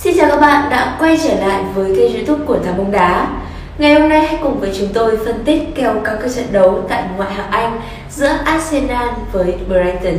Xin 0.00 0.16
chào 0.18 0.28
các 0.28 0.40
bạn 0.40 0.70
đã 0.70 0.96
quay 1.00 1.18
trở 1.24 1.34
lại 1.34 1.62
với 1.74 1.96
kênh 1.96 2.14
youtube 2.14 2.44
của 2.46 2.58
Thám 2.64 2.78
bóng 2.78 2.92
đá. 2.92 3.28
Ngày 3.78 3.94
hôm 3.94 4.08
nay 4.08 4.26
hãy 4.26 4.38
cùng 4.42 4.60
với 4.60 4.70
chúng 4.78 4.88
tôi 4.94 5.16
phân 5.24 5.44
tích 5.44 5.62
kèo 5.74 5.94
các 6.04 6.18
trận 6.36 6.44
đấu 6.52 6.84
tại 6.88 7.04
ngoại 7.16 7.32
hạng 7.32 7.50
Anh 7.50 7.80
giữa 8.10 8.28
Arsenal 8.44 9.08
với 9.32 9.54
Brighton. 9.68 10.18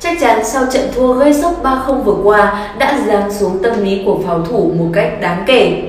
Chắc 0.00 0.16
chắn 0.20 0.44
sau 0.44 0.64
trận 0.72 0.88
thua 0.94 1.12
gây 1.12 1.34
sốc 1.34 1.62
3-0 1.62 2.02
vừa 2.02 2.16
qua 2.22 2.68
đã 2.78 3.00
giáng 3.06 3.32
xuống 3.32 3.62
tâm 3.62 3.84
lý 3.84 4.02
của 4.06 4.18
pháo 4.26 4.42
thủ 4.42 4.72
một 4.78 4.90
cách 4.92 5.12
đáng 5.20 5.44
kể. 5.46 5.82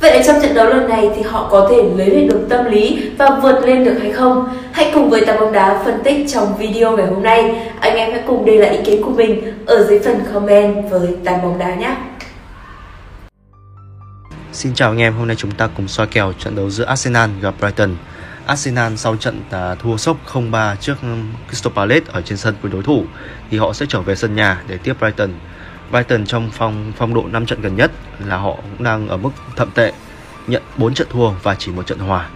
Vậy 0.00 0.22
trong 0.26 0.42
trận 0.42 0.54
đấu 0.54 0.66
lần 0.66 0.88
này 0.88 1.10
thì 1.16 1.22
họ 1.22 1.48
có 1.50 1.68
thể 1.70 1.76
lấy 1.96 2.10
lại 2.10 2.24
được 2.24 2.46
tâm 2.48 2.64
lý 2.64 3.10
và 3.18 3.40
vượt 3.42 3.60
lên 3.64 3.84
được 3.84 3.94
hay 4.00 4.12
không? 4.12 4.48
Hãy 4.72 4.90
cùng 4.94 5.10
với 5.10 5.24
Tà 5.26 5.36
bóng 5.40 5.52
đá 5.52 5.82
phân 5.84 6.02
tích 6.04 6.26
trong 6.28 6.56
video 6.58 6.96
ngày 6.96 7.06
hôm 7.06 7.22
nay. 7.22 7.70
Anh 7.80 7.96
em 7.96 8.12
hãy 8.12 8.22
cùng 8.26 8.44
để 8.44 8.58
lại 8.58 8.76
ý 8.76 8.84
kiến 8.84 9.02
của 9.02 9.10
mình 9.10 9.52
ở 9.66 9.86
dưới 9.88 9.98
phần 9.98 10.20
comment 10.34 10.90
với 10.90 11.08
Tà 11.24 11.36
bóng 11.36 11.58
đá 11.58 11.74
nhé. 11.74 11.96
Xin 14.52 14.74
chào 14.74 14.90
anh 14.90 14.98
em, 14.98 15.14
hôm 15.14 15.26
nay 15.26 15.36
chúng 15.36 15.50
ta 15.50 15.68
cùng 15.76 15.88
soi 15.88 16.06
kèo 16.06 16.32
trận 16.38 16.56
đấu 16.56 16.70
giữa 16.70 16.84
Arsenal 16.84 17.30
gặp 17.40 17.54
Brighton. 17.60 17.96
Arsenal 18.46 18.94
sau 18.96 19.16
trận 19.16 19.40
à, 19.50 19.74
thua 19.74 19.96
sốc 19.96 20.16
0-3 20.32 20.76
trước 20.76 20.94
Crystal 21.48 21.72
Palace 21.72 22.06
ở 22.12 22.22
trên 22.22 22.38
sân 22.38 22.54
của 22.62 22.68
đối 22.68 22.82
thủ 22.82 23.04
thì 23.50 23.58
họ 23.58 23.72
sẽ 23.72 23.86
trở 23.88 24.00
về 24.00 24.16
sân 24.16 24.34
nhà 24.36 24.62
để 24.68 24.78
tiếp 24.78 24.94
Brighton. 25.00 25.30
Brighton 25.90 26.26
trong 26.26 26.50
phong 26.52 26.92
phong 26.96 27.14
độ 27.14 27.24
5 27.32 27.46
trận 27.46 27.60
gần 27.60 27.76
nhất 27.76 27.90
là 28.26 28.36
họ 28.36 28.56
cũng 28.56 28.84
đang 28.84 29.08
ở 29.08 29.16
mức 29.16 29.30
thậm 29.56 29.70
tệ, 29.74 29.92
nhận 30.46 30.62
4 30.76 30.94
trận 30.94 31.08
thua 31.10 31.30
và 31.42 31.54
chỉ 31.54 31.72
một 31.72 31.86
trận 31.86 31.98
hòa. 31.98 32.28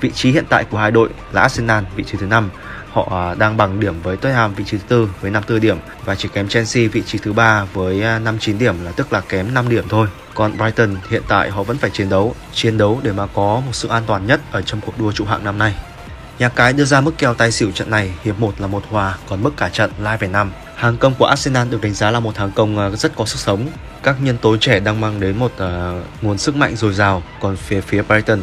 Vị 0.00 0.10
trí 0.10 0.30
hiện 0.30 0.44
tại 0.48 0.64
của 0.64 0.78
hai 0.78 0.90
đội 0.90 1.08
là 1.32 1.42
Arsenal 1.42 1.84
vị 1.96 2.04
trí 2.04 2.18
thứ 2.18 2.26
5, 2.26 2.50
họ 2.92 3.08
à, 3.10 3.34
đang 3.34 3.56
bằng 3.56 3.80
điểm 3.80 3.94
với 4.02 4.16
Tottenham 4.16 4.54
vị 4.54 4.64
trí 4.64 4.78
thứ 4.78 4.84
tư 4.88 5.10
với 5.20 5.30
54 5.30 5.60
điểm 5.60 5.78
và 6.04 6.14
chỉ 6.14 6.28
kém 6.28 6.48
Chelsea 6.48 6.88
vị 6.92 7.02
trí 7.06 7.18
thứ 7.18 7.32
ba 7.32 7.64
với 7.72 8.02
à, 8.02 8.18
59 8.18 8.58
điểm 8.58 8.84
là 8.84 8.92
tức 8.92 9.12
là 9.12 9.20
kém 9.20 9.54
5 9.54 9.68
điểm 9.68 9.84
thôi. 9.88 10.08
Còn 10.34 10.56
Brighton 10.56 10.96
hiện 11.10 11.22
tại 11.28 11.50
họ 11.50 11.62
vẫn 11.62 11.78
phải 11.78 11.90
chiến 11.90 12.08
đấu, 12.08 12.34
chiến 12.52 12.78
đấu 12.78 13.00
để 13.02 13.12
mà 13.12 13.26
có 13.26 13.62
một 13.66 13.72
sự 13.72 13.88
an 13.88 14.02
toàn 14.06 14.26
nhất 14.26 14.40
ở 14.50 14.62
trong 14.62 14.80
cuộc 14.80 14.98
đua 14.98 15.12
trụ 15.12 15.24
hạng 15.24 15.44
năm 15.44 15.58
nay. 15.58 15.74
Nhà 16.38 16.48
cái 16.48 16.72
đưa 16.72 16.84
ra 16.84 17.00
mức 17.00 17.18
kèo 17.18 17.34
tài 17.34 17.52
xỉu 17.52 17.70
trận 17.70 17.90
này 17.90 18.12
hiệp 18.24 18.38
1 18.38 18.60
là 18.60 18.66
một 18.66 18.82
hòa, 18.90 19.16
còn 19.28 19.42
mức 19.42 19.56
cả 19.56 19.68
trận 19.68 19.90
live 19.98 20.16
về 20.16 20.28
5. 20.28 20.52
Hàng 20.74 20.96
công 20.96 21.14
của 21.14 21.24
Arsenal 21.24 21.68
được 21.68 21.82
đánh 21.82 21.94
giá 21.94 22.10
là 22.10 22.20
một 22.20 22.36
hàng 22.36 22.50
công 22.54 22.78
ờ, 22.78 22.96
rất 22.96 23.12
có 23.16 23.24
sức 23.24 23.38
sống. 23.38 23.66
Các 24.02 24.16
nhân 24.20 24.38
tố 24.38 24.56
trẻ 24.56 24.80
đang 24.80 25.00
mang 25.00 25.20
đến 25.20 25.36
một 25.38 25.52
uh, 25.52 26.04
nguồn 26.22 26.38
sức 26.38 26.56
mạnh 26.56 26.76
dồi 26.76 26.94
dào, 26.94 27.22
còn 27.40 27.56
phía 27.56 27.80
phía 27.80 28.02
Brighton 28.02 28.40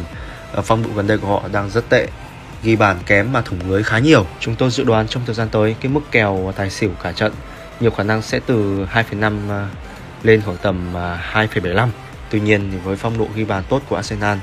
uh, 0.58 0.64
phong 0.64 0.82
độ 0.82 0.88
gần 0.96 1.06
đây 1.06 1.18
của 1.18 1.28
họ 1.28 1.42
đang 1.52 1.70
rất 1.70 1.88
tệ 1.88 2.08
ghi 2.62 2.76
bàn 2.76 2.96
kém 3.06 3.32
mà 3.32 3.40
thủng 3.40 3.70
lưới 3.70 3.82
khá 3.82 3.98
nhiều. 3.98 4.26
Chúng 4.40 4.56
tôi 4.56 4.70
dự 4.70 4.84
đoán 4.84 5.08
trong 5.08 5.22
thời 5.26 5.34
gian 5.34 5.48
tới 5.48 5.76
cái 5.80 5.92
mức 5.92 6.00
kèo 6.10 6.52
tài 6.56 6.70
xỉu 6.70 6.90
cả 7.02 7.12
trận 7.12 7.32
nhiều 7.80 7.90
khả 7.90 8.02
năng 8.02 8.22
sẽ 8.22 8.40
từ 8.46 8.86
2,5 8.92 9.48
ờ, 9.48 9.66
lên 10.22 10.42
khoảng 10.44 10.56
tầm 10.56 10.94
2,75. 11.32 11.88
Tuy 12.30 12.40
nhiên 12.40 12.68
thì 12.72 12.78
với 12.78 12.96
phong 12.96 13.18
độ 13.18 13.28
ghi 13.34 13.44
bàn 13.44 13.62
tốt 13.68 13.82
của 13.88 13.96
Arsenal, 13.96 14.38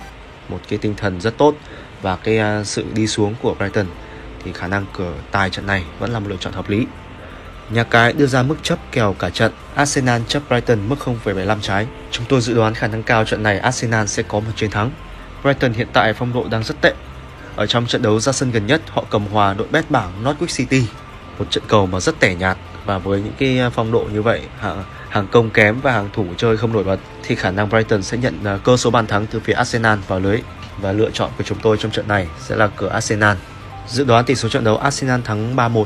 một 0.50 0.60
cái 0.70 0.80
tinh 0.80 0.96
thần 0.98 1.22
rất 1.22 1.38
tốt 1.38 1.56
và 2.04 2.16
cái 2.16 2.38
à, 2.38 2.64
sự 2.64 2.86
đi 2.94 3.08
xuống 3.08 3.36
của 3.42 3.54
Brighton 3.54 3.86
thì 4.44 4.54
khả 4.54 4.68
năng 4.68 4.86
cửa 4.98 5.14
tài 5.32 5.50
trận 5.50 5.68
này 5.68 5.84
vẫn 6.00 6.12
là 6.12 6.20
một 6.20 6.28
lựa 6.30 6.38
chọn 6.40 6.54
hợp 6.54 6.70
lý. 6.70 6.86
Nhà 7.70 7.84
cái 7.84 8.14
đưa 8.14 8.26
ra 8.26 8.44
mức 8.44 8.56
chấp 8.64 8.80
kèo 8.92 9.16
cả 9.20 9.30
trận 9.30 9.52
Arsenal 9.76 10.22
chấp 10.28 10.44
Brighton 10.50 10.90
mức 10.90 10.96
0,75 11.26 11.60
trái. 11.62 11.88
Chúng 12.12 12.26
tôi 12.30 12.42
dự 12.42 12.54
đoán 12.54 12.74
khả 12.74 12.88
năng 12.88 13.04
cao 13.04 13.26
trận 13.26 13.44
này 13.44 13.60
Arsenal 13.60 14.06
sẽ 14.06 14.24
có 14.24 14.40
một 14.40 14.52
chiến 14.56 14.72
thắng. 14.72 14.92
Brighton 15.44 15.74
hiện 15.74 15.88
tại 15.94 16.14
phong 16.14 16.34
độ 16.34 16.48
đang 16.52 16.64
rất 16.64 16.82
tệ. 16.82 16.94
Ở 17.56 17.66
trong 17.66 17.86
trận 17.86 18.02
đấu 18.02 18.20
ra 18.20 18.32
sân 18.32 18.52
gần 18.52 18.68
nhất, 18.68 18.82
họ 18.90 19.06
cầm 19.10 19.26
hòa 19.26 19.54
đội 19.54 19.68
bét 19.72 19.92
bảng 19.92 20.24
Norwich 20.24 20.58
City. 20.58 20.88
Một 21.40 21.46
trận 21.50 21.64
cầu 21.68 21.86
mà 21.86 22.00
rất 22.00 22.20
tẻ 22.20 22.36
nhạt 22.36 22.58
và 22.86 22.98
với 22.98 23.22
những 23.22 23.34
cái 23.38 23.60
à, 23.60 23.70
phong 23.70 23.92
độ 23.92 24.06
như 24.14 24.22
vậy, 24.22 24.42
hàng 25.10 25.28
công 25.32 25.50
kém 25.50 25.80
và 25.82 25.92
hàng 25.92 26.10
thủ 26.14 26.26
chơi 26.38 26.58
không 26.58 26.74
nổi 26.74 26.84
bật 26.84 27.00
thì 27.24 27.36
khả 27.36 27.52
năng 27.52 27.70
Brighton 27.70 28.04
sẽ 28.04 28.18
nhận 28.18 28.44
à, 28.44 28.58
cơ 28.64 28.78
số 28.78 28.90
bàn 28.90 29.08
thắng 29.08 29.26
từ 29.26 29.40
phía 29.40 29.54
Arsenal 29.54 30.00
vào 30.08 30.20
lưới 30.20 30.40
và 30.78 30.92
lựa 30.92 31.10
chọn 31.14 31.30
của 31.38 31.44
chúng 31.44 31.60
tôi 31.62 31.78
trong 31.78 31.92
trận 31.92 32.08
này 32.08 32.28
sẽ 32.40 32.56
là 32.56 32.68
cửa 32.68 32.88
Arsenal. 32.88 33.38
Dự 33.88 34.04
đoán 34.04 34.26
tỷ 34.26 34.36
số 34.36 34.50
trận 34.50 34.64
đấu 34.64 34.78
Arsenal 34.78 35.22
thắng 35.22 35.56
3-1 35.56 35.86